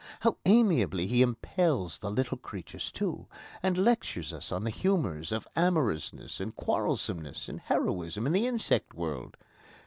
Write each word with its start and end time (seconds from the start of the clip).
How 0.21 0.37
amiably 0.45 1.05
he 1.05 1.21
impales 1.21 1.99
the 1.99 2.09
little 2.09 2.37
creatures, 2.39 2.91
too, 2.91 3.27
and 3.61 3.77
lectures 3.77 4.33
us 4.33 4.51
on 4.51 4.63
the 4.63 4.71
humours 4.71 5.31
of 5.31 5.47
amorousness 5.55 6.39
and 6.39 6.55
quarrelsomeness 6.55 7.47
and 7.47 7.59
heroism 7.59 8.25
in 8.25 8.33
the 8.33 8.47
insect 8.47 8.95
world! 8.95 9.37